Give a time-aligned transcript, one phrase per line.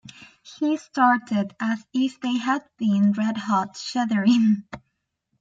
[0.57, 4.63] He started as if they had been red hot, shuddering.